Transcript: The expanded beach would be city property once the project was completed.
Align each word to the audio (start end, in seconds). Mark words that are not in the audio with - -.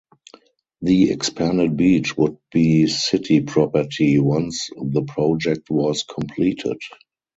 The 0.81 1.11
expanded 1.11 1.77
beach 1.77 2.17
would 2.17 2.37
be 2.51 2.87
city 2.87 3.41
property 3.41 4.17
once 4.17 4.71
the 4.75 5.03
project 5.03 5.69
was 5.69 6.01
completed. 6.01 6.79